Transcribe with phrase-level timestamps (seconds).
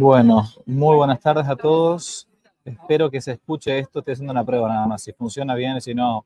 [0.00, 2.26] Bueno, muy buenas tardes a todos.
[2.64, 3.98] Espero que se escuche esto.
[3.98, 5.02] Estoy haciendo una prueba nada más.
[5.02, 6.24] Si funciona bien, si no,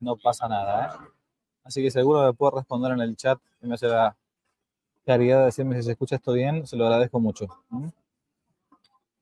[0.00, 0.86] no pasa nada.
[0.86, 1.08] ¿eh?
[1.62, 4.16] Así que seguro me puedo responder en el chat me hace la
[5.04, 6.66] caridad de decirme si se escucha esto bien.
[6.66, 7.46] Se lo agradezco mucho.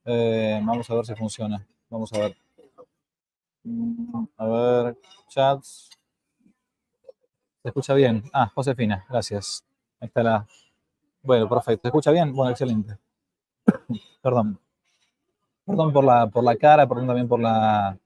[0.04, 1.66] Eh, vamos a ver si funciona.
[1.90, 2.36] Vamos a ver.
[4.36, 4.96] A ver,
[5.26, 5.90] chats.
[7.64, 8.22] ¿Se escucha bien?
[8.32, 9.64] Ah, Josefina, gracias.
[9.98, 10.46] Ahí está la.
[11.20, 11.82] Bueno, perfecto.
[11.82, 12.32] ¿Se escucha bien?
[12.32, 12.96] Bueno, excelente.
[14.22, 14.58] Perdón.
[15.64, 17.98] Perdón por la, por la cara, perdón también por la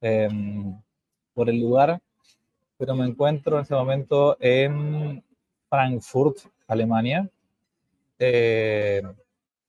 [0.00, 0.76] em,
[1.34, 2.00] por el lugar,
[2.78, 5.22] pero me encuentro en este momento en
[5.68, 7.28] Frankfurt, Alemania,
[8.18, 9.02] eh,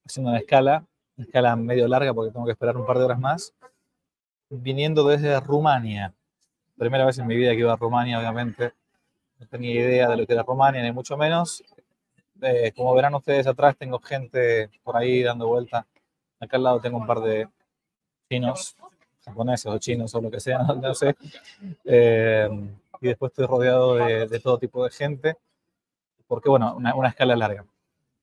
[0.05, 0.85] haciendo una escala,
[1.17, 3.53] una escala medio larga porque tengo que esperar un par de horas más,
[4.49, 6.13] viniendo desde Rumania.
[6.77, 8.73] Primera vez en mi vida que iba a Rumania, obviamente.
[9.39, 11.63] No tenía idea de lo que era Rumania, ni mucho menos.
[12.41, 15.85] Eh, como verán ustedes atrás, tengo gente por ahí dando vuelta.
[16.39, 17.47] Acá al lado tengo un par de
[18.29, 18.75] chinos,
[19.25, 21.15] japoneses o chinos o lo que sea, no, sé.
[21.85, 22.49] Eh,
[23.01, 25.35] y después estoy rodeado de, todo tipo de gente,
[26.27, 27.65] porque bueno, una, escala larga.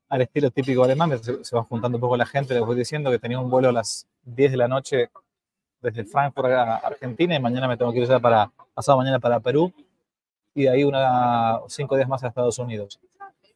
[0.09, 3.11] Al estilo típico alemán, se, se, va juntando un poco la gente, les voy diciendo
[3.11, 5.11] que tenía un vuelo a las 10 de la noche
[5.81, 9.41] desde Frankfurt a Argentina y mañana me tengo que ir ya para, pasado mañana para
[9.41, 9.73] Perú
[10.55, 12.99] y de ahí una, cinco días más a Estados Unidos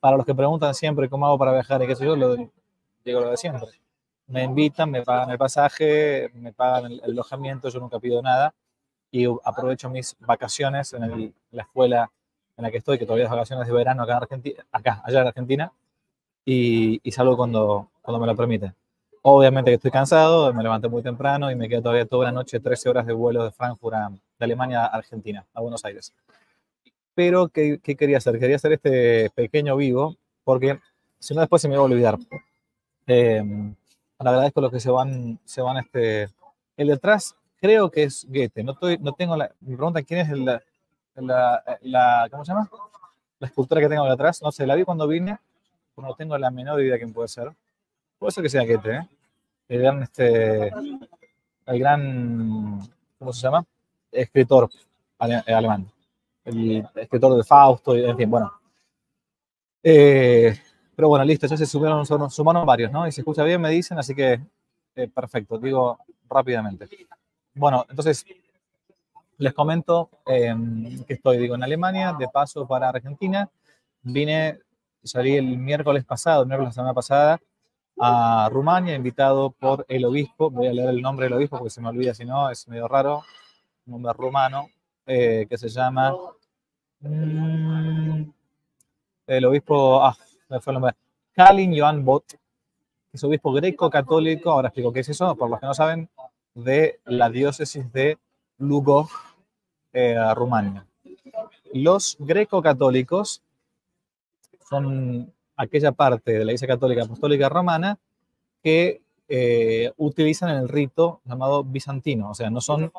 [0.01, 2.37] para los que preguntan siempre cómo hago para viajar y qué sé yo, lo,
[3.05, 3.69] digo lo de siempre.
[4.27, 8.55] Me invitan, me pagan el pasaje, me pagan el, alojamiento, yo nunca pido nada
[9.11, 12.11] y aprovecho mis vacaciones en, la escuela
[12.57, 15.23] en la que estoy, que todavía es vacaciones de verano acá en Argentina, acá, allá
[15.23, 15.73] en Argentina,
[16.45, 18.75] y, salgo cuando, cuando me lo permite.
[19.23, 22.61] Obviamente que estoy cansado, me levanté muy temprano y me quedo todavía toda la noche
[22.61, 26.13] 13 horas de vuelo de Frankfurt a, de Alemania a Argentina, a Buenos Aires
[27.19, 28.39] pero ¿qué, quería hacer?
[28.39, 30.15] Quería hacer este pequeño vivo,
[30.45, 30.79] porque
[31.19, 32.17] si no después se me va a olvidar.
[33.09, 33.43] Eh,
[34.21, 36.29] agradezco los que se van, se van este...
[36.77, 39.51] El detrás creo que es Goethe, no, estoy, no tengo la...
[39.63, 40.63] Me preguntan quién es la,
[41.81, 42.71] la, ¿cómo se llama?
[43.41, 45.41] La escultura que tengo detrás, no sé, la vi cuando vine,
[45.97, 47.51] pero no tengo la menor idea de quién puede ser.
[48.21, 49.09] Puede ser que sea Goethe, ¿eh?
[49.69, 52.79] El gran, este, el gran,
[53.19, 53.65] ¿cómo se llama?
[54.13, 54.71] Escritor
[55.19, 55.91] alemán
[56.49, 58.53] el escritor de Fausto, en fin, bueno.
[59.83, 60.59] Eh,
[60.95, 63.07] pero bueno, listo, ya se sumaron, varios, ¿no?
[63.07, 64.41] Y se escucha bien, me dicen, así que
[64.97, 65.99] eh, perfecto, digo
[66.29, 66.89] rápidamente.
[67.55, 68.27] Bueno, entonces
[69.39, 73.49] les comento em, que estoy, digo, en Alemania, de paso para Argentina.
[74.03, 74.59] Vine,
[75.03, 77.41] salí el miércoles pasado, el miércoles la semana pasada,
[78.01, 80.51] a Rumania, invitado por el obispo.
[80.51, 82.89] Voy a leer el nombre del obispo porque se me olvida, si no, es medio
[82.89, 83.23] raro.
[83.87, 84.69] Nombre rumano,
[85.09, 86.15] eh, que se llama
[87.01, 88.31] Mm,
[89.29, 90.17] el obispo, ah,
[90.49, 90.97] me fue el nombre,
[91.33, 92.39] Kalin Joan Bot, que
[93.13, 96.09] es obispo greco-católico, ahora explico qué es eso, por los que no saben,
[96.55, 98.19] de la diócesis de
[98.59, 99.09] Lugo,
[99.93, 100.87] eh, Rumania.
[101.73, 103.43] Los greco-católicos
[104.69, 107.99] son aquella parte de la Iglesia Católica Apostólica Romana
[108.63, 112.91] que eh, utilizan el rito llamado bizantino, o sea, no son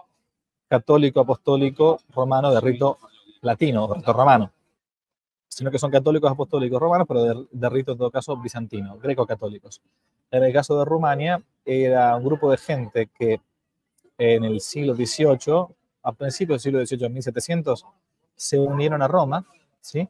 [0.69, 2.99] católico apostólico romano de rito
[3.41, 4.51] latino, romano,
[5.47, 9.81] sino que son católicos apostólicos romanos, pero de, rito en todo caso bizantino, greco-católicos.
[10.31, 13.41] En el caso de Rumania, era un grupo de gente que
[14.17, 17.85] en el siglo XVIII, a principios del siglo XVIII, en 1700,
[18.35, 19.45] se unieron a Roma,
[19.81, 20.07] ¿sí?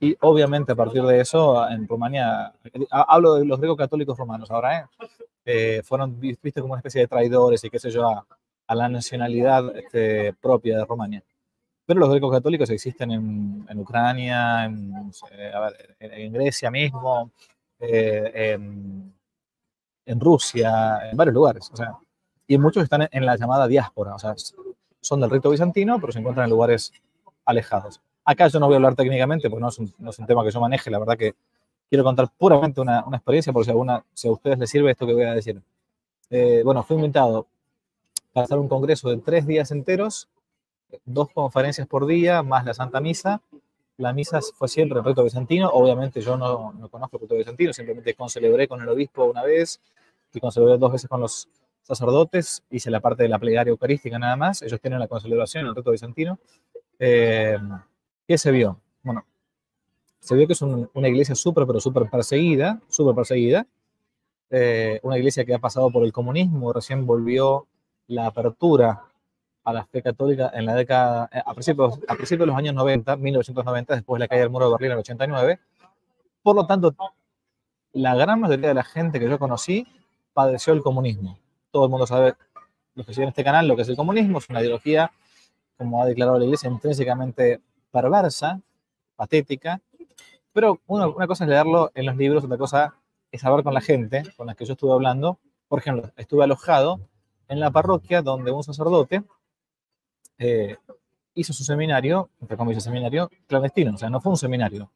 [0.00, 2.52] Y obviamente a partir de eso, en Rumania,
[2.90, 4.84] hablo de los greco-católicos romanos ahora, ¿eh?
[5.44, 5.82] ¿eh?
[5.84, 8.26] fueron vistos como una especie de traidores y qué sé yo, a,
[8.74, 11.22] la nacionalidad este, propia de Rumania
[11.88, 17.30] pero los grecos católicos existen en, Ucrania, en, Grecia mismo,
[17.80, 18.58] eh,
[20.04, 21.70] en, Rusia, en varios lugares.
[21.72, 21.96] O sea,
[22.46, 24.34] y muchos están en, la llamada diáspora, o sea,
[25.00, 26.92] son del rito bizantino, pero se encuentran en lugares
[27.46, 28.02] alejados.
[28.22, 29.78] Acá yo no voy a hablar técnicamente, porque no es
[30.18, 31.36] un, tema que yo maneje, la verdad que
[31.88, 35.14] quiero contar puramente una, experiencia, por si, alguna, si a ustedes les sirve esto que
[35.14, 35.58] voy a decir.
[36.28, 37.46] Eh, bueno, fui invitado a
[38.44, 40.28] hacer un congreso de tres días enteros
[41.04, 43.42] dos conferencias por día, más la Santa Misa.
[43.96, 45.68] La misa fue siempre el rito bizantino.
[45.70, 49.80] Obviamente yo no, no conozco el rito bizantino, simplemente concelebré con el obispo una vez
[50.32, 51.48] y concelebré dos veces con los
[51.82, 52.62] sacerdotes.
[52.70, 54.62] Hice la parte de la plegaria eucarística nada más.
[54.62, 56.38] Ellos tienen la concelebración, el rito bizantino.
[56.98, 57.58] Eh,
[58.26, 58.80] ¿Qué se vio?
[59.02, 59.24] Bueno,
[60.20, 63.66] se vio que es una iglesia súper, pero súper perseguida, súper perseguida.
[64.50, 67.66] Eh, una iglesia que ha pasado por el comunismo, recién volvió
[68.08, 69.04] la apertura
[69.64, 72.74] a la fe católica en la década, eh, a principios, a principios de los años
[72.74, 75.60] 90, 1990, después de la caída del muro de Berlín en el 89.
[76.42, 76.94] Por lo tanto,
[77.92, 79.86] la gran mayoría de la gente que yo conocí
[80.32, 81.38] padeció el comunismo.
[81.70, 82.34] Todo el mundo sabe,
[82.94, 85.12] los que siguen este canal, lo que es el comunismo, es una ideología,
[85.76, 87.60] como ha declarado la Iglesia, intrínsecamente
[87.90, 88.60] perversa,
[89.16, 89.80] patética,
[90.52, 92.94] pero una, una cosa es leerlo en los libros, otra cosa
[93.30, 95.38] es hablar con la gente con la que yo estuve hablando.
[95.68, 97.00] Por ejemplo, estuve alojado
[97.48, 99.22] en la parroquia donde un sacerdote
[100.38, 100.76] eh,
[101.34, 104.90] hizo su seminario, entre comillas, seminario clandestino, o sea, no fue un seminario.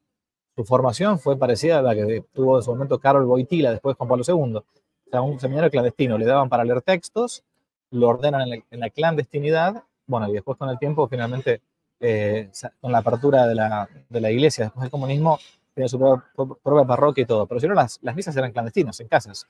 [0.54, 4.08] Su formación fue parecida a la que tuvo en su momento Carol Boitila, después Juan
[4.08, 4.56] Pablo II.
[4.56, 4.64] O
[5.10, 6.18] sea, un seminario clandestino.
[6.18, 7.42] Le daban para leer textos,
[7.90, 11.62] lo ordenan en la, clandestinidad, bueno, y después con el tiempo, finalmente,
[12.00, 12.50] eh,
[12.80, 15.38] con la apertura de la, de la iglesia, después del comunismo,
[15.74, 17.46] tenía su propia, parroquia y todo.
[17.46, 19.46] Pero si no, las, las misas eran clandestinas, en casas.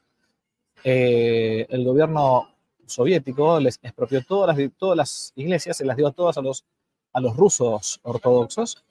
[0.85, 2.49] Eh, el gobierno
[2.93, 6.65] soviético les expropió todas las, todas las iglesias, se las dio a todas a los,
[7.13, 8.85] a los rusos ortodoxos,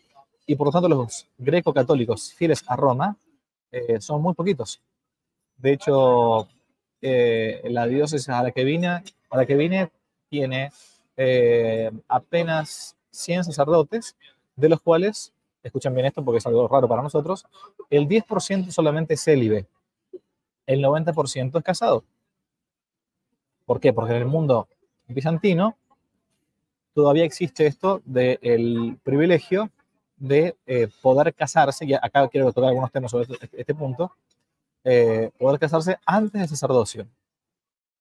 [0.45, 3.15] y por lo tanto los greco-católicos fieles a Roma
[3.71, 4.81] eh, son muy poquitos.
[5.57, 6.47] De hecho,
[7.01, 9.91] eh, la diócesis a la que vine, a la que vine
[10.29, 10.71] tiene
[12.07, 14.15] apenas 100 sacerdotes,
[14.55, 15.33] de los cuales
[15.63, 17.45] escuchen bien esto porque es algo raro para nosotros,
[17.89, 19.67] el 10% solamente es célibe,
[20.65, 22.03] el 90% es casado.
[23.65, 23.93] ¿Por qué?
[23.93, 24.67] Porque en el mundo
[25.07, 25.77] bizantino
[26.93, 29.69] todavía existe esto del privilegio
[30.17, 34.11] de eh, poder casarse, y acá quiero tocar algunos temas sobre este, este punto,
[34.83, 37.07] eh, poder casarse antes del sacerdocio.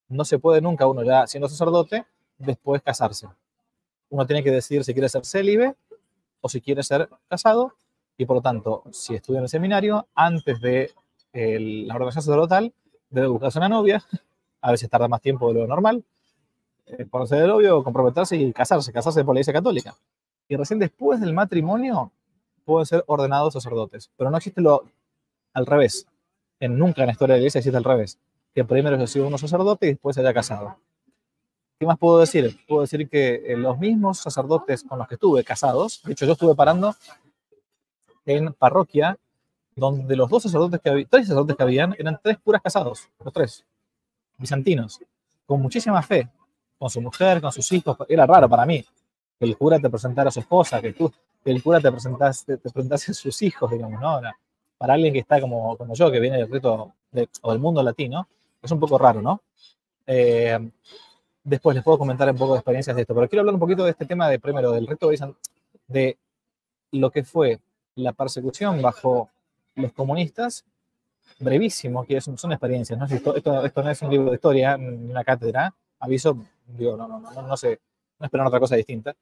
[0.09, 2.05] No se puede nunca uno ya siendo sacerdote
[2.37, 3.29] después casarse.
[4.11, 5.77] Uno tiene que decidir si quiere ser célibe
[6.41, 7.75] o si quiere ser casado,
[8.19, 10.91] y por lo tanto, si estudia en el seminario, antes de
[11.33, 12.75] la ordenación sacerdotal,
[13.09, 14.05] debe buscarse una novia,
[14.61, 16.05] a veces tarda más tiempo de lo normal,
[16.87, 19.95] eh, ponerse de novio, comprometerse y casarse, casarse por la iglesia católica.
[20.49, 22.11] Y recién después del matrimonio
[22.65, 24.85] pueden ser ordenados sacerdotes, pero no existe lo
[25.53, 26.07] al revés.
[26.59, 28.19] En, nunca en la historia de la iglesia existe al revés,
[28.55, 30.77] que primero se sido uno sacerdote y después se haya casado.
[31.79, 32.59] ¿Qué más puedo decir?
[32.69, 36.33] Puedo decir que eh, los mismos sacerdotes con los que estuve casados, de hecho yo
[36.33, 36.95] estuve parando
[38.27, 39.19] en parroquia,
[39.75, 43.33] donde los dos sacerdotes que había, tres sacerdotes que habían, eran tres puras casados, los
[43.33, 43.65] tres,
[44.41, 45.01] bizantinos,
[45.47, 46.29] con muchísima fe,
[46.79, 47.97] con su mujer, con sus hijos.
[48.09, 48.85] Era raro para mí
[49.39, 51.13] que el cura te presentara a su esposa, que tú,
[51.45, 54.21] que el cura te presentase, te presentase a sus hijos, digamos, ¿no?
[54.77, 56.95] Para alguien que está como, como yo, que viene del reto
[57.43, 58.27] o del mundo latino,
[58.63, 59.43] es un poco raro, ¿no?
[60.07, 60.59] Eh,
[61.43, 63.85] Después les puedo comentar un poco de experiencias de esto, pero quiero hablar un poquito
[63.85, 65.11] de este tema de primero del reto
[65.89, 66.19] de
[66.93, 67.61] lo que fue
[67.95, 69.31] la persecución bajo
[69.75, 70.65] los comunistas,
[71.39, 73.07] brevísimo, que son, son experiencias, ¿no?
[73.07, 76.37] Esto, esto, no es un libro de historia ni una cátedra, aviso,
[76.67, 77.81] digo, no, no, no, no sé,
[78.19, 79.15] no esperan otra cosa distinta.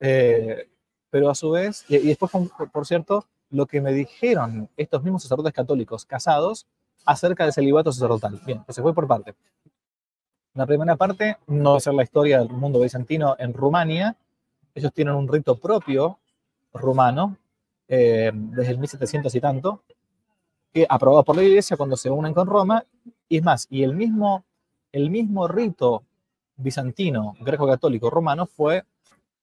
[0.00, 0.68] Eh,
[1.10, 2.32] pero a su vez, y, después,
[2.72, 6.66] por, cierto, lo que me dijeron estos mismos sacerdotes católicos casados
[7.04, 8.40] acerca del celibato sacerdotal.
[8.46, 9.34] Bien, pues se fue por parte.
[10.54, 14.16] La primera parte no va a ser la historia del mundo bizantino en Rumania.
[14.74, 16.18] Ellos tienen un rito propio
[16.72, 17.36] rumano
[17.88, 19.82] eh, desde el 1700 y tanto,
[20.72, 22.84] que aprobado por la iglesia cuando se unen con Roma.
[23.28, 24.44] Y es más, y el mismo,
[24.92, 26.02] el mismo rito
[26.56, 28.84] bizantino, greco-católico romano fue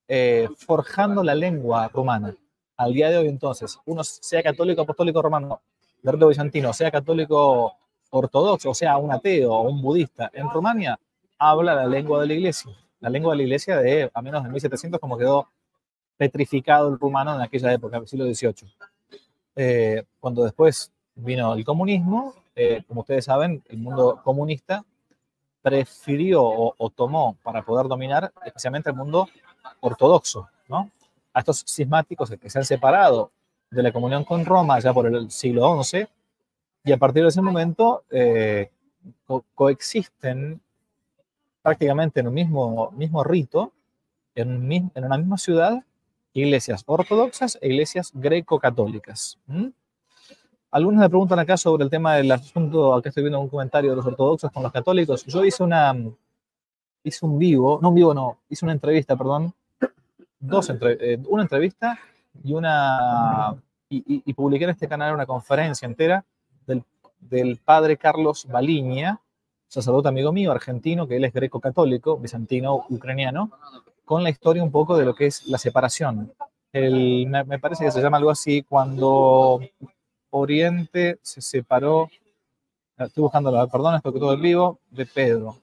[0.07, 2.35] eh, forjando la lengua rumana.
[2.77, 5.61] Al día de hoy, entonces, uno sea católico, apostólico romano,
[6.01, 7.73] de rito bizantino, sea católico
[8.09, 10.99] ortodoxo, o sea, un ateo o un budista en Rumania,
[11.37, 12.71] habla la lengua de la iglesia.
[12.99, 15.47] La lengua de la iglesia de a menos de 1700, como quedó
[16.17, 18.73] petrificado el rumano en aquella época, siglo XVIII.
[19.55, 20.91] Eh, cuando después
[21.23, 24.83] vino el comunismo, eh, como ustedes saben, el mundo comunista
[25.61, 29.27] prefirió o, tomó para poder dominar especialmente el mundo
[29.81, 30.89] ortodoxo, ¿no?
[31.33, 33.31] A estos cismáticos que se han separado
[33.69, 36.07] de la comunión con Roma ya por el siglo XI,
[36.83, 38.71] y a partir de ese momento eh,
[39.53, 40.61] coexisten
[41.61, 43.73] prácticamente en un mismo, mismo rito,
[44.33, 45.83] en, en una misma ciudad,
[46.33, 49.37] iglesias ortodoxas e iglesias greco-católicas.
[50.71, 53.95] Algunos me preguntan acá sobre el tema del asunto, acá estoy viendo un comentario de
[53.95, 55.25] los ortodoxos con los católicos.
[55.25, 55.95] Yo hice una,
[57.03, 59.53] hice un vivo, no un vivo, no, hice una entrevista, perdón,
[60.39, 61.97] dos entre, eh, una entrevista
[62.43, 63.55] y una,
[63.89, 66.23] y, y, publiqué en este canal una conferencia entera
[67.19, 69.19] del, padre Carlos Baliña,
[69.67, 73.51] sacerdote amigo mío, argentino, que él es greco-católico, bizantino, ucraniano,
[74.05, 76.31] con la historia un poco de lo que es la separación.
[76.71, 79.59] me, parece que se llama algo así, cuando
[80.31, 82.09] Oriente se separó,
[82.97, 85.57] estoy buscando la perdón, esto que todo el vivo, de Pedro.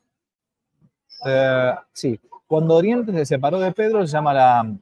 [1.24, 4.76] Eh, sí, cuando Oriente se separó de Pedro, se llama la,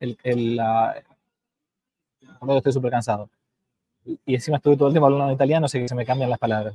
[0.00, 1.02] el, el la,
[2.56, 3.28] estoy súper cansado
[4.04, 6.38] y encima estuve todo el tiempo hablando en italiano, sé que se me cambian las
[6.38, 6.74] palabras.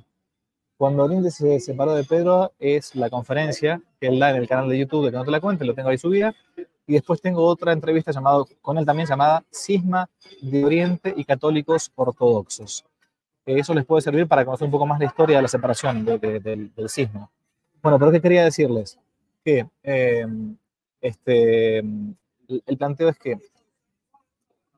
[0.78, 4.70] Cuando Orinde se separó de Pedro, es la conferencia que él da en el canal
[4.70, 6.36] de YouTube de Que no te la cuente, lo tengo ahí subida.
[6.88, 10.10] Y después tengo otra entrevista llamado, con él también llamada Cisma
[10.42, 12.86] de Oriente y Católicos Ortodoxos.
[13.46, 16.72] Eso les puede servir para conocer un poco más la historia de la separación del,
[16.88, 17.30] cisma.
[17.82, 18.98] Bueno, pero ¿qué quería decirles?
[19.44, 20.26] Que eh,
[21.02, 23.38] este, el planteo es que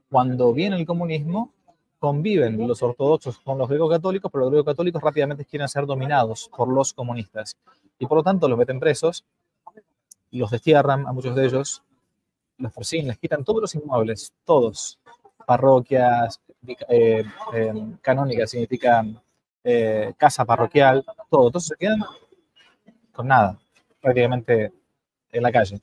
[0.10, 1.54] cuando viene el comunismo,
[2.00, 6.94] conviven los ortodoxos con los greco-católicos, pero los greco-católicos rápidamente quieren ser dominados por los
[6.94, 7.58] comunistas.
[8.00, 9.26] Y por lo tanto los meten presos,
[10.32, 11.84] los destierran a muchos de ellos,
[12.60, 15.00] los persiguen, les quitan todos los inmuebles, todos.
[15.46, 16.40] Parroquias,
[16.90, 17.24] eh,
[17.54, 19.04] eh, canónicas significa
[19.64, 21.48] eh, casa parroquial, todo.
[21.48, 22.04] Entonces se quedan
[23.12, 23.58] con nada,
[24.02, 24.72] prácticamente
[25.32, 25.82] en la calle.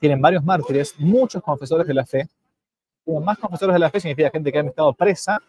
[0.00, 2.28] Tienen varios mártires, muchos confesores de la fe,
[3.06, 5.40] más confesores de la fe significa gente que ha estado presa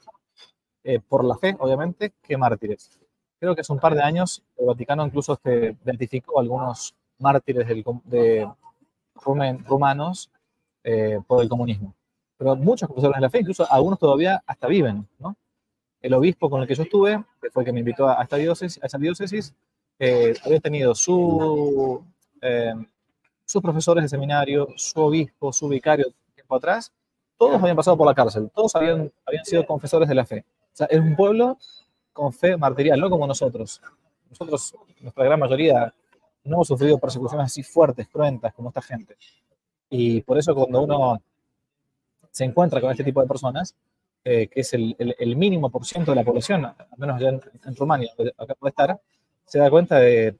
[0.83, 2.89] eh, por la fe, obviamente, que mártires.
[3.39, 7.67] Creo que hace un par de años el Vaticano incluso este, identificó algunos mártires
[8.05, 8.49] de
[9.15, 10.29] rumanos
[10.91, 11.93] eh, por el comunismo.
[12.35, 15.07] Pero muchos confesores de la fe, incluso algunos todavía hasta viven.
[15.19, 15.35] ¿no?
[16.01, 18.37] El obispo con el que yo estuve, que fue el que me invitó a esta
[18.37, 19.53] diócesis, a esa diócesis
[19.99, 22.03] eh, había tenido su,
[23.45, 26.91] sus profesores de seminario, su obispo, su vicario tiempo atrás,
[27.37, 30.43] todos habían pasado por la cárcel, todos habían, habían sido confesores de la fe.
[30.73, 31.57] O sea, es un pueblo
[32.13, 33.81] con fe martirial, no como nosotros.
[34.29, 35.93] Nosotros, nuestra gran mayoría,
[36.43, 39.15] no hemos sufrido persecuciones así fuertes, cruentas como esta gente.
[39.89, 41.21] Y por eso cuando uno
[42.31, 43.75] se encuentra con este tipo de personas,
[44.23, 44.95] eh, que es el,
[45.35, 49.01] mínimo por ciento de la población, al menos ya en, Rumania, acá puede estar,
[49.45, 50.37] se da cuenta de,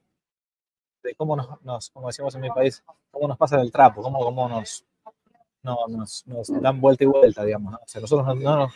[1.04, 4.50] de cómo nos, como decimos en mi país, cómo nos pasa el trapo, cómo, cómo
[4.50, 4.86] nos,
[5.64, 6.24] no, nos,
[6.62, 7.74] dan vuelta y vuelta, digamos.
[7.74, 8.74] O sea, nosotros no, nos,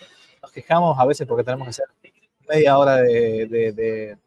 [0.54, 1.86] quejamos a veces porque tenemos que hacer
[2.48, 4.18] media hora de, de,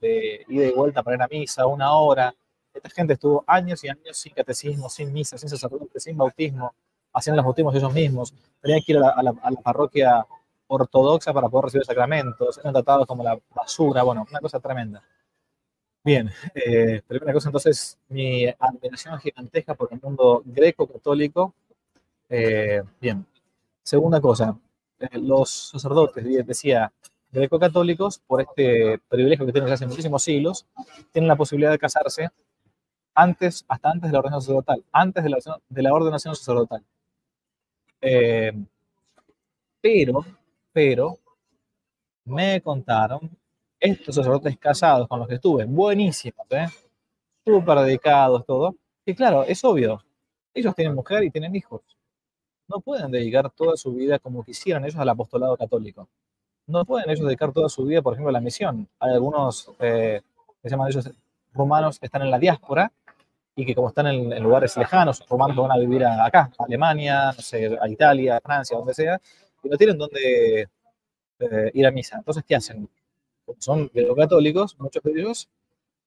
[0.00, 2.34] de, ida y vuelta para ir a misa, una hora.
[2.74, 6.74] Esta gente estuvo años y años sin catecismo, sin misa, sin sacerdote, sin bautismo,
[7.12, 8.34] haciendo los bautismos ellos mismos.
[8.60, 10.26] Tenían que ir a la, parroquia
[10.66, 15.02] ortodoxa para poder recibir sacramentos, eran tratados como la basura, bueno, una cosa tremenda.
[16.02, 21.54] Bien, eh, primera cosa entonces, mi admiración gigantesca por el mundo greco-católico,
[22.28, 23.24] eh, bien,
[23.82, 24.58] segunda cosa,
[24.98, 26.92] eh, los sacerdotes, decía,
[27.30, 30.66] greco-católicos, por este privilegio que tienen hace muchísimos siglos,
[31.12, 32.30] tienen la posibilidad de casarse
[33.14, 36.82] antes, hasta antes de la ordenación sacerdotal, antes de la, de la ordenación sacerdotal.
[38.00, 38.52] Eh,
[39.80, 40.24] pero,
[40.72, 41.18] pero,
[42.24, 43.30] me contaron
[43.78, 46.66] estos sacerdotes casados con los que estuve, buenísimos, ¿eh?
[47.44, 50.02] súper dedicados, todo, y claro, es obvio,
[50.54, 51.82] ellos tienen mujer y tienen hijos
[52.68, 56.08] no pueden dedicar toda su vida como quisieran ellos al apostolado católico.
[56.66, 58.88] No pueden ellos dedicar toda su vida, por ejemplo, a la misión.
[58.98, 60.22] Hay algunos eh,
[60.62, 61.10] que se llaman ellos
[61.52, 62.90] romanos que están en la diáspora
[63.56, 67.88] y que como están en, lugares lejanos, romanos van a vivir acá, a Alemania, a
[67.88, 69.20] Italia, a Francia, donde sea,
[69.62, 70.68] y no tienen dónde
[71.38, 72.16] eh, ir a misa.
[72.16, 72.88] Entonces, ¿qué hacen?
[73.58, 75.48] Son católicos, muchos de ellos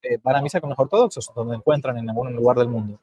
[0.01, 2.99] eh, van a misa con los ortodoxos, donde encuentran en algún lugar del mundo.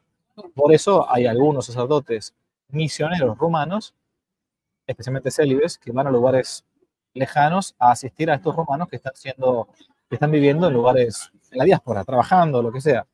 [0.55, 2.35] Por eso hay algunos sacerdotes
[2.69, 3.95] misioneros romanos,
[4.87, 6.65] especialmente célibes, que van a lugares
[7.15, 9.69] lejanos a asistir a estos romanos que están siendo,
[10.09, 13.07] que están viviendo en lugares en la diáspora, trabajando, lo que sea.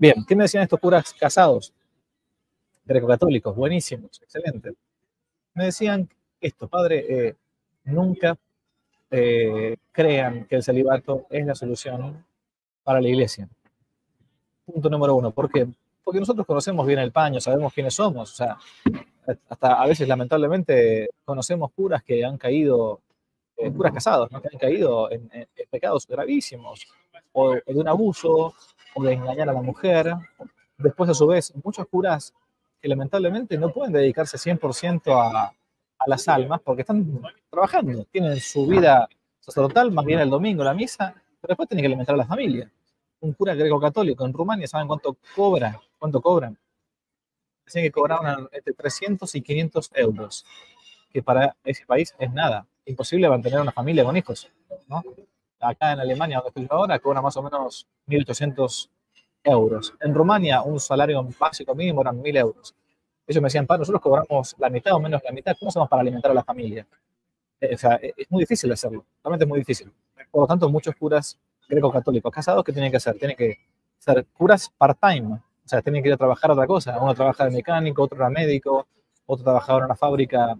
[0.00, 1.74] Bien, ¿qué me decían estos curas casados?
[2.86, 4.72] Greco-católicos, buenísimos, excelente.
[5.52, 6.08] Me decían
[6.40, 7.36] esto, padre, eh,
[7.84, 8.34] nunca
[9.10, 12.24] eh, crean que el celibato es la solución
[12.82, 13.46] para la iglesia.
[14.64, 15.32] Punto número uno.
[15.32, 15.68] ¿Por qué?
[16.02, 18.58] porque nosotros conocemos bien el paño, sabemos quiénes somos, o sea,
[19.48, 23.02] hasta a veces lamentablemente conocemos curas que han caído,
[23.56, 24.40] eh, curas casados, ¿no?
[24.40, 25.30] que han caído en,
[25.70, 26.88] pecados gravísimos,
[27.32, 28.54] o, de un abuso,
[28.94, 30.14] o de engañar a la mujer.
[30.78, 32.32] Después, a su vez, muchos curas
[32.80, 35.48] que lamentablemente no pueden dedicarse 100% a,
[35.98, 37.20] a las almas porque están
[37.50, 39.08] trabajando, tienen su vida
[39.40, 42.70] sacerdotal, más bien el domingo, la misa, pero después tienen que alimentar a la familia
[43.20, 45.80] un cura greco-católico en Rumania, ¿saben cuánto cobra?
[45.98, 46.58] ¿Cuánto cobran?
[47.66, 50.46] Dicen que cobraban entre 300 y 500 euros,
[51.10, 52.66] que para ese país es nada.
[52.86, 54.50] Imposible mantener una familia con hijos,
[54.88, 55.04] ¿no?
[55.60, 58.88] Acá en Alemania, donde estoy ahora, cobra más o menos 1.800
[59.44, 59.94] euros.
[60.00, 62.74] En Rumania, un salario básico mínimo eran 1.000 euros.
[63.26, 66.02] Ellos me decían, para nosotros cobramos la mitad o menos la mitad, ¿cómo hacemos para
[66.02, 66.86] alimentar a la familia?
[67.60, 69.92] Eh, o sea, es muy difícil hacerlo, realmente es muy difícil.
[70.30, 71.38] Por lo tanto, muchos curas
[71.68, 73.16] greco-católicos casados, ¿qué tienen que hacer?
[73.18, 73.58] Tienen que
[73.98, 76.98] ser curas part-time, o sea, tienen que ir a trabajar otra cosa.
[77.00, 78.86] Uno trabaja de mecánico, otro era médico,
[79.26, 80.58] otro trabajador en una fábrica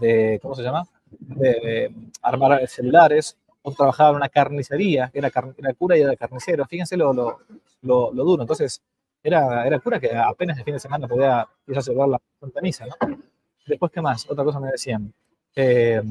[0.00, 0.84] de, ¿cómo se llama?
[1.20, 6.66] de, armar celulares, otro trabajaba en una carnicería, era, era cura y era carnicero.
[6.66, 7.38] Fíjense lo, lo,
[7.82, 8.42] lo, duro.
[8.42, 8.82] Entonces,
[9.22, 12.60] era, era cura que apenas el fin de semana podía ir a celebrar la Santa
[12.60, 12.94] Misa, ¿no?
[13.66, 14.28] Después, ¿qué más?
[14.28, 15.12] Otra cosa me decían.
[15.54, 16.02] Eh,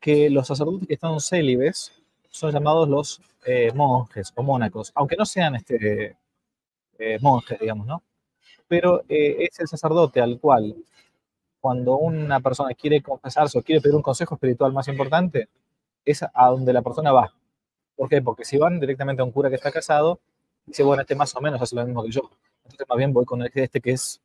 [0.00, 1.92] que los sacerdotes que están célibes
[2.28, 6.16] son llamados los eh, monjes o mónacos, aunque no sean este,
[6.98, 8.02] eh, monjes, digamos, ¿no?
[8.66, 10.74] Pero es el sacerdote al cual,
[11.60, 15.48] cuando una persona quiere confesarse o quiere pedir un consejo espiritual más importante,
[16.04, 17.32] es a donde la persona va.
[17.96, 18.22] ¿Por qué?
[18.22, 20.20] Porque si van directamente a un cura que está casado,
[20.66, 22.22] dice, bueno, este más o menos hace lo mismo que yo.
[22.64, 24.20] Entonces, más bien voy con este que es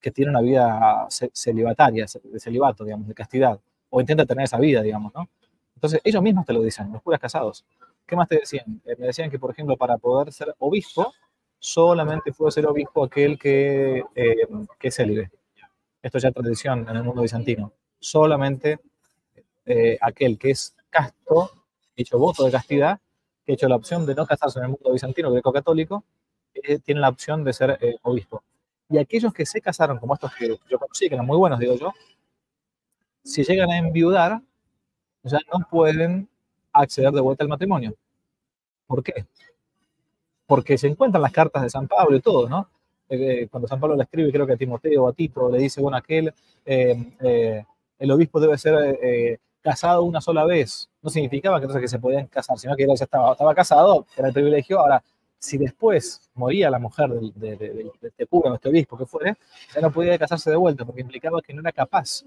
[0.00, 3.58] que tiene una vida celibataria, de celibato, digamos, de castidad,
[3.88, 5.28] o intenta tener esa vida, digamos, ¿no?
[5.74, 7.64] Entonces, ellos mismos te lo dicen, los curas casados.
[8.06, 8.82] ¿Qué más te decían?
[8.84, 11.12] Eh, me decían que, por ejemplo, para poder ser obispo,
[11.58, 14.46] solamente puede ser obispo aquel que, eh,
[14.78, 15.30] que es célibe.
[16.02, 17.72] Esto ya es tradición en el mundo bizantino.
[17.98, 18.78] Solamente
[19.64, 21.50] eh, aquel que es casto,
[21.96, 23.00] hecho voto de castidad,
[23.44, 26.04] que ha hecho la opción de no casarse en el mundo bizantino greco-católico,
[26.84, 28.42] tiene la opción de ser obispo.
[28.88, 31.74] Y aquellos que se casaron, como estos que yo conocí, que eran muy buenos, digo
[31.74, 31.92] yo,
[33.24, 34.40] si llegan a enviudar,
[35.22, 36.28] ya no pueden
[36.72, 37.94] acceder de vuelta al matrimonio.
[38.86, 39.26] ¿Por qué?
[40.46, 42.68] Porque se encuentran las cartas de San Pablo y todo, ¿no?
[43.08, 45.58] Eh, eh, cuando San Pablo le escribe, creo que a Timoteo o a Tito, le
[45.58, 46.32] dice, bueno, aquel,
[46.64, 47.64] eh,
[47.98, 50.90] el obispo debe ser casado una sola vez.
[51.02, 54.06] No significaba que entonces que se podían casar, sino que él ya estaba, estaba casado,
[54.16, 54.78] era el privilegio.
[54.78, 55.02] Ahora,
[55.38, 57.68] si después moría la mujer del, de, de,
[58.00, 59.36] de, este cura o este obispo que fuere,
[59.74, 62.24] ya no podía casarse de vuelta, porque implicaba que no era capaz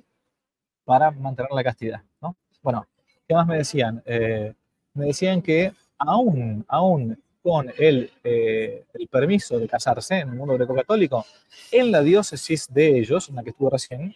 [0.84, 2.02] para mantener la castidad.
[2.22, 2.36] ¿no?
[2.64, 2.88] Bueno,
[3.28, 4.02] ¿qué más me decían?
[4.06, 4.54] Eh,
[4.94, 10.56] me decían que aún, aún con el, eh, el, permiso de casarse en el mundo
[10.56, 11.24] greco-católico,
[11.72, 14.16] en la diócesis de ellos, en la que estuve recién,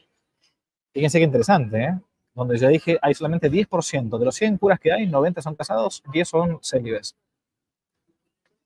[0.92, 2.00] fíjense qué interesante, ¿eh?
[2.34, 6.04] Donde ya dije, hay solamente 10%, de los 100 curas que hay, 90 son casados,
[6.12, 7.16] 10 son célibes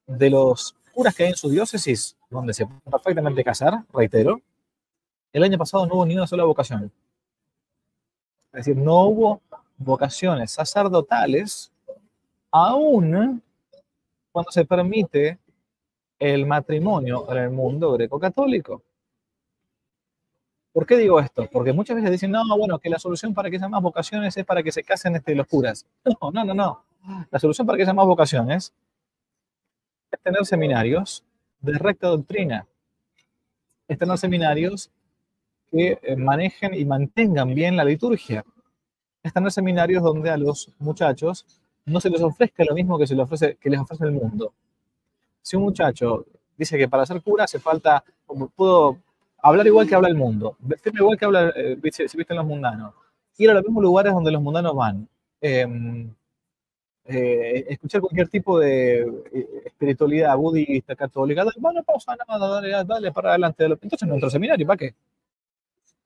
[0.08, 4.41] de los curas que hay en su diócesis, donde se puede perfectamente casar, reitero,
[5.34, 6.91] el año pasado no hubo ni una sola vocación.
[8.54, 9.41] Es decir, no hubo
[9.78, 11.71] vocaciones sacerdotales,
[12.51, 13.41] aún
[14.32, 15.38] cuando se permite
[16.19, 18.82] el matrimonio en el mundo greco-católico.
[20.75, 21.47] ¿Por qué digo esto?
[21.49, 24.43] Porque muchas veces dicen, no, bueno, que la solución para que haya más vocaciones es
[24.43, 25.85] para que se casen este, los curas.
[26.03, 26.83] No, no, no, no.
[27.31, 28.73] La solución para que haya más vocaciones
[30.11, 31.23] es tener seminarios
[31.61, 32.67] de recta doctrina,
[33.88, 34.91] es tener seminarios
[35.71, 38.43] que eh, manejen y mantengan bien la liturgia,
[39.23, 41.45] es tener seminarios donde a los muchachos
[41.85, 44.51] no se les ofrezca lo mismo que, se les ofrece, que les ofrece el mundo.
[45.41, 46.25] Si un muchacho
[46.57, 48.03] dice que para ser cura hace falta,
[48.57, 48.97] puedo
[49.49, 52.93] hablar igual que habla el mundo, vestirme igual que habla, eh, visten los mundanos,
[53.38, 55.08] ir a los mismos lugares donde los mundanos van,
[55.41, 55.67] eh,
[57.08, 63.12] eh, escuchar cualquier tipo de eh, espiritualidad budista, católica, dale, bueno, pausa nada, dale, dale
[63.12, 63.65] para adelante.
[63.65, 64.95] Entonces nuestro seminario, ¿para qué?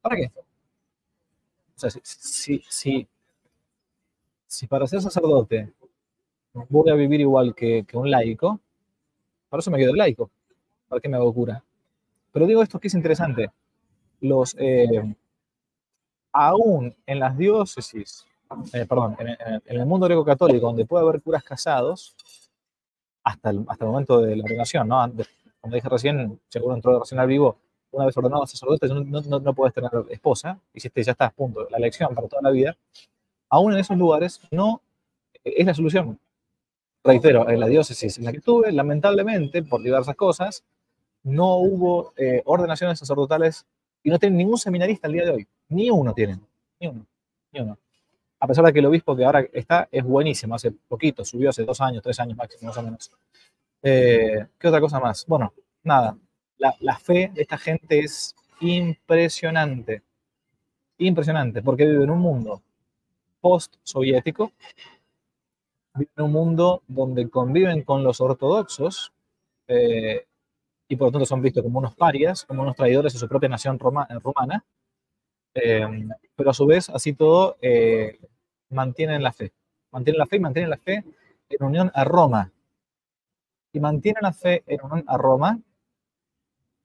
[0.01, 0.31] ¿Para qué?
[1.75, 3.07] O sea, si, si,
[4.47, 5.71] si para ser sacerdote
[6.69, 8.59] voy a vivir igual que, que un laico,
[9.49, 10.29] para eso me quedo laico.
[10.89, 11.63] ¿Para qué me hago cura?
[12.31, 13.51] Pero digo esto que es interesante.
[14.21, 15.15] Los, eh,
[16.31, 18.25] aún en las diócesis
[18.73, 22.15] eh, perdón, en, el mundo greco-católico, donde puede haber curas casados,
[23.23, 25.11] hasta el, hasta el momento de la ordenación, ¿no?
[25.61, 27.57] como dije recién, seguro entró recién al vivo,
[27.91, 31.77] una vez ordenado sacerdote, no, no, no, puedes tener esposa, si ya estás, punto, la
[31.77, 32.75] elección para toda la vida,
[33.49, 34.81] aún en esos lugares no
[35.43, 36.19] es la solución.
[37.03, 40.63] Reitero, en la diócesis en la que estuve, lamentablemente, por diversas cosas,
[41.23, 43.65] no hubo eh, ordenaciones sacerdotales
[44.03, 45.47] y no tienen ningún seminarista al día de hoy.
[45.69, 46.41] Ni uno tienen.
[46.79, 47.05] Ni uno.
[47.51, 47.77] Ni uno
[48.39, 51.65] a pesar de que el obispo que ahora está es buenísimo, hace poquito, subió hace
[51.65, 53.11] dos años, tres años máximo, más o menos.
[53.83, 55.25] Eh, ¿Qué otra cosa más?
[55.27, 55.53] Bueno,
[55.83, 56.17] nada,
[56.57, 60.03] la, fe de esta gente es impresionante,
[60.97, 62.61] impresionante, porque vive en un mundo
[63.41, 64.53] post-soviético,
[65.95, 69.11] vive en un mundo donde conviven con los ortodoxos
[69.67, 70.25] eh,
[70.89, 73.47] y por lo tanto son vistos como unos parias, como unos traidores de su propia
[73.47, 74.65] nación romana,
[75.53, 78.19] Em, pero a su vez, así todo, eh,
[78.69, 79.51] mantienen la fe.
[79.91, 81.03] Mantienen la fe y mantienen la fe
[81.49, 82.51] en unión a Roma.
[83.73, 85.59] Y mantienen la fe en unión a Roma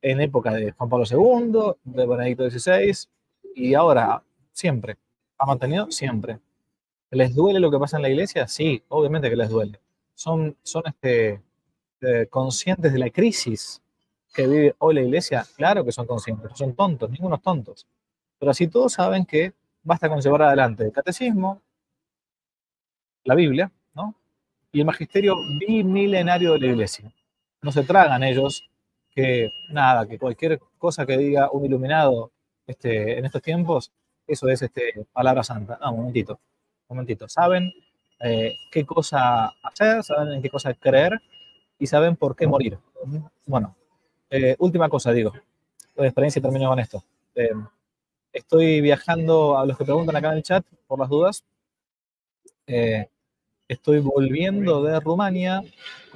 [0.03, 3.09] en época de Juan Pablo II, de Benedicto XVI,
[3.55, 4.97] y ahora, siempre.
[5.39, 6.41] Ha mantenido siempre.
[7.11, 8.47] ¿Les duele lo que pasa en la iglesia?
[8.49, 9.81] Sí, obviamente que les duele.
[10.15, 11.43] Son, son este,
[12.01, 13.84] eh, conscientes de la crisis
[14.35, 15.47] que vive hoy la iglesia.
[15.57, 17.87] Claro que son conscientes, son tontos, ningunos tontos.
[18.39, 21.63] Pero así todos saben que basta con llevar adelante el catecismo,
[23.23, 24.15] la Biblia, ¿no?
[24.73, 27.11] Y el magisterio bimilenario de la iglesia.
[27.63, 28.69] No se tragan ellos
[29.15, 32.33] que nada, que cualquier cosa que diga un iluminado
[32.67, 33.93] este, en estos tiempos,
[34.27, 35.79] eso es este, palabra santa.
[35.81, 36.41] No, un momentito,
[36.89, 37.29] un momentito.
[37.29, 37.73] Saben
[38.21, 41.23] eh, qué cosa hacer, saben en qué cosa creer
[41.79, 42.79] y saben por qué morir.
[43.47, 43.77] Bueno,
[44.37, 45.33] eh, última cosa, digo.
[45.97, 47.03] La experiencia termino con esto.
[47.35, 47.51] Eh,
[48.33, 51.45] estoy viajando, a los que preguntan acá en el chat, por las dudas,
[53.69, 55.63] estoy volviendo de Rumania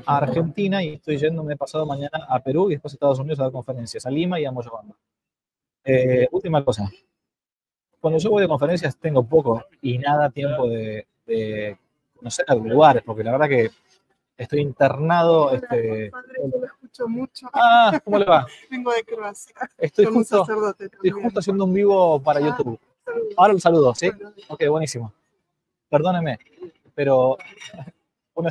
[0.06, 3.44] a Argentina y estoy yéndome pasado mañana a Perú y después a Estados Unidos a
[3.44, 4.94] dar conferencias, a Lima y a Moyobamba.
[5.84, 6.90] Eh, última cosa.
[8.00, 11.06] Cuando yo voy de conferencias tengo poco y nada tiempo de,
[12.14, 13.70] conocer lugares, porque la verdad que
[14.36, 15.52] estoy internado.
[15.52, 16.10] Este...
[17.06, 17.48] mucho.
[17.52, 18.46] Ah, ¿cómo le va?
[18.70, 19.54] Vengo de Croacia.
[19.76, 20.46] Estoy justo,
[20.78, 22.80] estoy justo haciendo un vivo para ah, YouTube.
[23.36, 24.10] Ahora un saludo, ¿sí?
[24.48, 25.12] Ok, buenísimo.
[25.88, 26.38] Perdóneme,
[26.94, 27.36] pero
[28.34, 28.50] una,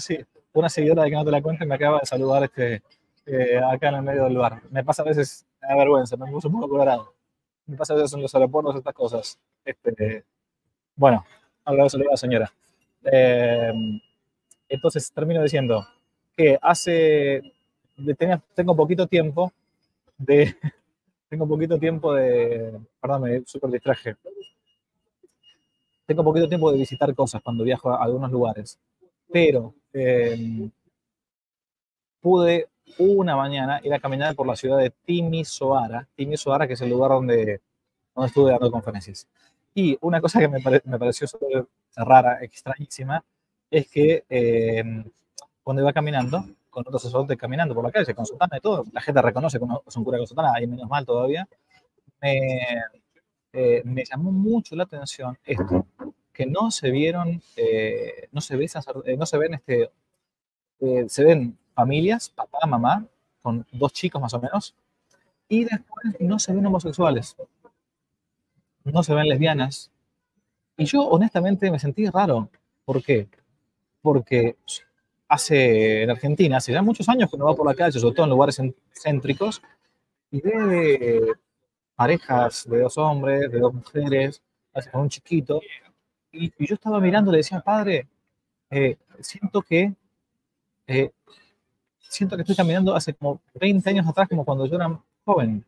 [0.53, 2.81] una seguidora de que no te la cuente me acaba de saludar este,
[3.25, 4.61] eh, acá en el medio del lugar.
[4.71, 7.13] Me pasa a veces, me vergüenza, me puso un poco colorado.
[7.65, 9.39] Me pasa a veces en los aeropuertos estas cosas.
[9.65, 10.23] Este,
[10.95, 11.25] bueno,
[11.65, 12.53] ahora de saludar a la señora.
[13.03, 13.73] Eh,
[14.69, 15.85] entonces termino diciendo
[16.35, 17.53] que hace,
[18.55, 19.51] tengo, poquito tiempo
[20.17, 20.55] de,
[21.29, 24.15] tengo poquito tiempo de, perdón, me súper distraje.
[26.05, 28.79] Tengo poquito tiempo de visitar cosas cuando viajo a algunos lugares,
[29.31, 30.71] pero em,
[32.21, 36.89] pude una mañana ir a caminar por la ciudad de Timisoara, Timisoara que es el
[36.89, 37.61] lugar donde,
[38.15, 39.27] donde estuve dando conferencias.
[39.75, 41.27] Y una cosa que me, me pareció
[41.95, 43.23] rara, extrañísima,
[43.69, 45.03] es que em,
[45.63, 46.45] cuando iba caminando,
[46.77, 49.65] con otros sacerdotes caminando por la calle, con sotana y todo, la gente reconoce que
[49.87, 51.49] es un cura con sotana, y menos mal todavía,
[52.21, 52.59] me,
[53.51, 55.87] eh, me llamó mucho la atención esto,
[56.31, 58.65] que no se vieron, eh, no, se ve
[59.05, 59.89] eh, no se ven, este,
[61.07, 63.07] se ven familias, papá, mamá,
[63.41, 64.75] con dos chicos más o menos,
[65.49, 67.35] y después no se ven homosexuales,
[68.83, 69.89] no se ven lesbianas.
[70.77, 72.51] Y yo honestamente me sentí raro.
[72.85, 73.27] ¿Por qué?
[74.03, 74.57] Porque
[75.27, 78.25] hace en Argentina, hace ya muchos años que uno va por la calle, sobre todo
[78.25, 78.61] en lugares
[78.93, 79.61] céntricos,
[80.31, 81.33] y ve
[81.95, 84.41] parejas de dos hombres, de dos mujeres,
[84.91, 85.61] con un chiquito.
[86.31, 88.07] Y, yo estaba mirando, le decía, padre,
[88.69, 89.93] eh, siento que
[90.85, 91.11] eh,
[91.99, 95.65] siento que estoy caminando hace como 20 años atrás, como cuando yo era joven.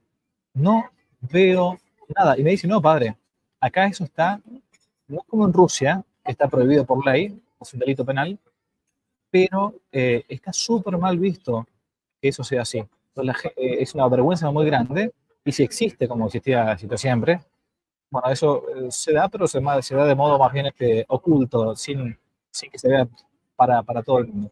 [0.53, 0.89] No
[1.21, 1.77] veo
[2.15, 2.37] nada.
[2.37, 3.17] Y me dice, no, padre,
[3.59, 4.41] acá eso está,
[5.07, 8.37] no como en Rusia, que está prohibido por ley, es un delito penal,
[9.29, 11.67] pero eh, está súper mal visto
[12.21, 12.83] que eso sea así.
[13.55, 15.11] es una vergüenza muy grande
[15.45, 17.41] y si existe, como existía siempre,
[18.11, 21.75] bueno, eso eh, se da, pero se, se da de modo más bien este, oculto,
[21.75, 22.17] sin,
[22.51, 23.07] sin que se vea
[23.55, 24.51] para, para todo el mundo.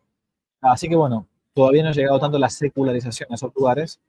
[0.61, 3.99] Así que bueno, todavía no ha llegado tanto la secularización a esos lugares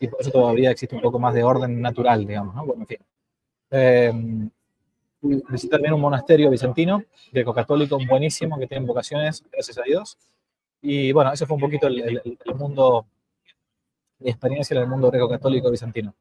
[0.00, 2.64] y por eso todavía existe un poco más de orden natural, digamos, ¿no?
[2.66, 2.98] Bueno, en fin.
[3.70, 4.50] Eh,
[5.24, 10.18] visité también un monasterio bizantino, greco-católico, buenísimo, que tiene vocaciones, gracias a Dios.
[10.82, 13.06] Y bueno, ese fue un poquito el, el, el mundo,
[14.18, 16.14] mi experiencia en el mundo greco-católico bizantino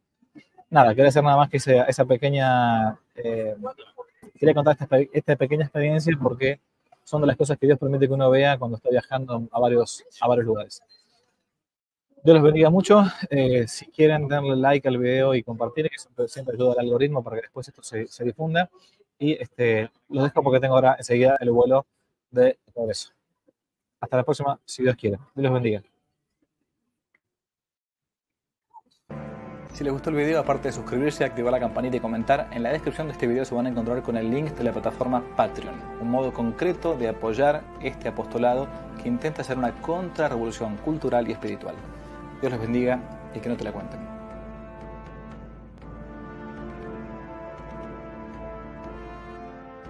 [0.74, 3.56] nada, quería hacer nada más que esa, esa pequeña, eh,
[4.40, 6.60] quería contar esta, esta, pequeña experiencia porque
[7.04, 10.04] son de las cosas que Dios permite que uno vea cuando está viajando a varios,
[10.20, 10.82] a varios lugares.
[12.24, 13.04] Dios los bendiga mucho.
[13.30, 17.36] Eh, si quieren darle like al video y compartir, que siempre, ayuda al algoritmo para
[17.36, 18.70] que después esto se, se difunda.
[19.20, 21.86] Y este, los dejo porque tengo ahora enseguida el vuelo
[22.32, 23.12] de regreso.
[24.00, 25.18] Hasta la próxima, si Dios quiere.
[25.36, 25.84] Dios los bendiga.
[29.74, 32.72] Si les gustó el video, aparte de suscribirse, activar la campanita y comentar, en la
[32.72, 35.76] descripción de este video se van a encontrar con el link de la plataforma Patreon,
[36.00, 38.68] un modo concreto de apoyar este apostolado
[39.02, 41.76] que intenta hacer una contrarrevolución cultural y espiritual.
[42.44, 43.00] Dios les bendiga
[43.34, 44.13] y que no te la cuenten.